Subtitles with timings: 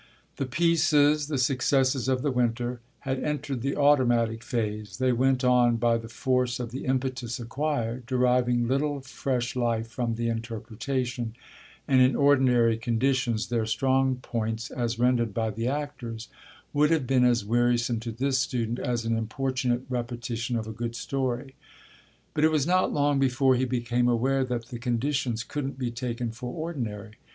[0.37, 5.75] The pieces, the successes of the winter, had entered the automatic phase: they went on
[5.75, 11.35] by the force of the impetus acquired, deriving little fresh life from the interpretation,
[11.87, 16.29] and in ordinary conditions their strong points, as rendered by the actors,
[16.73, 20.95] would have been as wearisome to this student as an importunate repetition of a good
[20.95, 21.53] story.
[22.33, 26.31] But it was not long before he became aware that the conditions couldn't be taken
[26.31, 27.11] for ordinary.